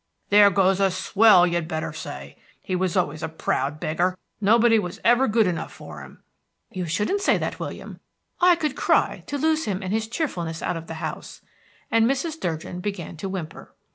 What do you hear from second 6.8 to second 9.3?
shouldn't say that, William. I could cry,